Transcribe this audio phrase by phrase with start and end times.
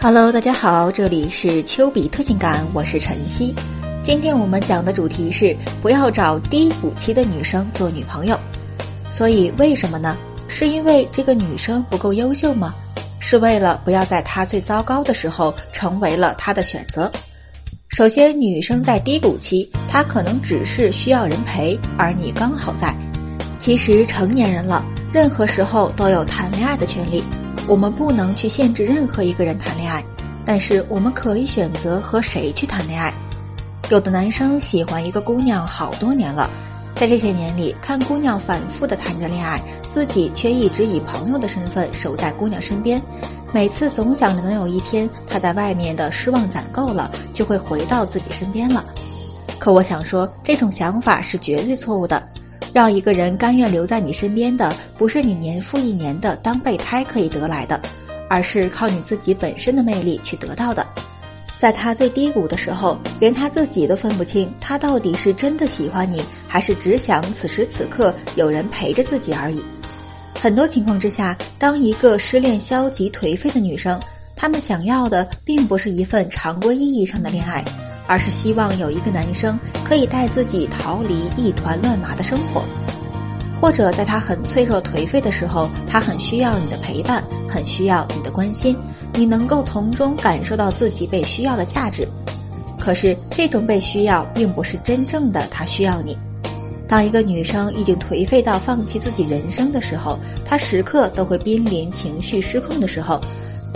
[0.00, 3.52] Hello，大家好，这里是丘比特情感，我是晨曦。
[4.04, 8.38] 今天我们讲的主题是不要找低谷期的女生做女朋友。
[9.10, 10.16] 所以为什么呢？
[10.46, 12.72] 是因为这个女生不够优秀吗？
[13.18, 17.10] 是为了不要在她最糟糕的时候成为了她的选择？
[17.88, 22.94] 首先，女生在低谷期，她可能只是需要人陪，而你刚好在。
[23.58, 27.20] 其实成年人了，任何时候都有谈恋爱的权利。
[27.68, 30.02] 我们不能去限制任何一个人谈恋爱，
[30.42, 33.12] 但是我们可以选择和谁去谈恋爱。
[33.90, 36.48] 有的男生喜欢一个姑娘好多年了，
[36.94, 39.62] 在这些年里，看姑娘反复的谈着恋爱，
[39.92, 43.00] 自己却一直以朋友的身份守在姑娘身边，
[43.52, 48.82] 每次总想着能有一天她在外面的失望攒够了，就会回到自己身边了。
[49.58, 52.26] 可我想说，这种想法是绝对错误的。
[52.78, 57.80] 让一个人甘愿留在你身边的，不是你年复一年的当备胎可以得来的，
[58.30, 60.86] 而是靠你自己本身的魅力去得到的。
[61.58, 69.60] 在他最低谷的时候，连他自己都分不清，他到底是真的喜欢你，还是只想此时此刻有人陪着自己而已。
[70.38, 73.98] 很多情况之下，当一个失恋消极颓废的女生，
[74.36, 77.64] 她们想要的并不是一份常规意义上的恋爱。
[78.08, 82.64] 而是希望有一个男生可以带自己逃离一团乱麻的生活，
[83.60, 88.76] 或者在他很脆弱颓废的时候，他很需要你的陪伴，很需要你的关心，
[89.14, 92.08] 你能够从中感受到自己被需要的价值。
[92.78, 96.16] 可是这种被需要，并不是真正的他需要你。
[96.88, 103.20] 当一个女生已经颓废到放弃自己人生的时候，她时刻都会濒临情绪失控的时候。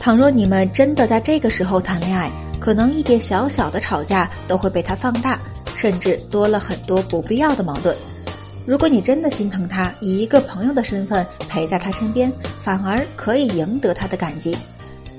[0.00, 2.28] 倘若你们真的在这个时候谈恋爱，
[2.66, 5.38] 可能一点小小的吵架都会被他放大，
[5.76, 7.96] 甚至多了很多不必要的矛盾。
[8.66, 12.32] 如果你真的心疼他，以一个朋友的身份陪在他身边，
[12.64, 14.56] 反而可以赢得他的感激。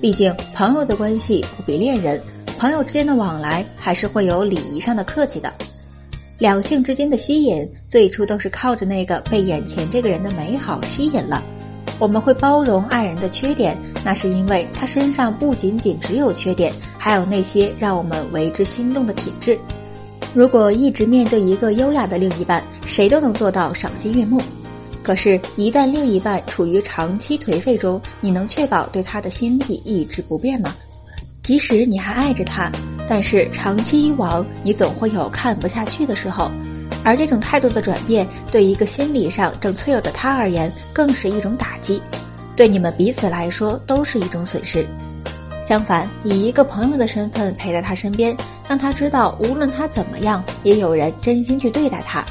[0.01, 2.21] 毕竟朋友的关系不比恋人，
[2.57, 5.53] 朋友之间的往来还是会有礼仪上的客气的。
[6.39, 11.41] 两性之间的吸引，最初都是靠着那个被眼前这个人的美好吸引了。
[11.99, 19.57] 我们会包容爱人的缺点，那是因为他身上不仅仅只有缺点，还有那些让我们为之心动的品质。
[20.33, 24.39] 如果一直面对一个优雅的另一半，谁都能做到赏心悦目。
[25.01, 30.75] 可是，一旦另一半处于长期颓废中，你能确保对他的心意一直不变吗？
[31.43, 32.69] 即使你还爱着他，
[33.07, 36.51] 但是长期以往，你总会有看不下去的时候。
[37.03, 41.99] 而这种态度的转变，对一个心理上正脆弱的他而言，更是一种打击；
[42.55, 44.85] 对你们彼此来说，都是一种损失。
[45.65, 48.35] 相反，以一个朋友的身份陪在他身边，
[48.67, 52.23] 让他知道，无论他怎么样，也有人真心去对待他。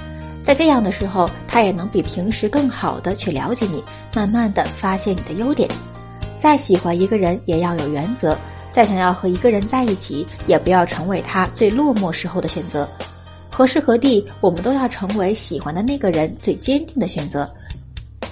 [0.45, 3.83] 在这样的时候，他也能比平时更好的去了解你，
[4.15, 5.69] 慢慢的发现你的优点。
[6.39, 8.33] 再喜欢一个人，也要有原则；
[8.73, 12.89] 再想要和一个人在一起，也不要成为他最落寞时候的选择。
[13.57, 17.49] 何时何地，我们都要成为喜欢的那个人最坚定的选择。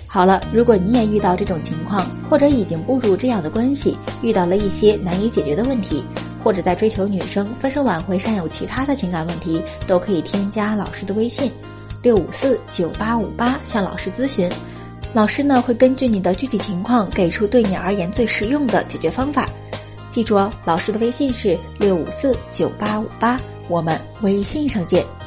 [0.07, 6.05] 好了，如果你也遇到这种情况，或者已经步入这样的关系，遇到了一些难以解决的问题，
[6.43, 11.51] 或者在追求女生、分手挽回上有其他的情感问题，都可以添加老师的微信：
[12.03, 14.47] 六五四九八五八向老师咨询。
[15.15, 19.49] 老师呢会根据你的具体情况，给出对你而言最实用的解决方法。
[20.13, 23.41] 记住哦，老师的微信是六五四九八五八。
[23.69, 25.24] 我们微信上见。